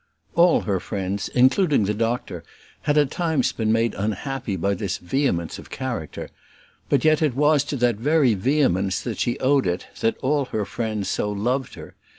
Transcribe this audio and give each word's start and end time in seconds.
All 0.33 0.61
her 0.61 0.79
friends, 0.79 1.29
including 1.29 1.83
the 1.85 1.93
doctor, 1.93 2.43
had 2.89 2.97
at 2.97 3.11
times 3.11 3.51
been 3.51 3.71
made 3.71 3.93
unhappy 3.93 4.55
by 4.55 4.73
this 4.73 4.97
vehemence 4.97 5.59
of 5.59 5.69
character; 5.69 6.31
but 6.89 7.05
yet 7.05 7.21
it 7.21 7.35
was 7.35 7.63
to 7.65 7.75
that 7.75 7.97
very 7.97 8.33
vehemence 8.33 8.99
that 9.01 9.19
she 9.19 9.37
owed 9.39 9.67
it 9.67 9.85
that 9.99 10.17
all 10.23 10.45
her 10.45 10.65
friends 10.65 11.07
so 11.07 11.29
loved 11.31 11.75
her. 11.75 11.93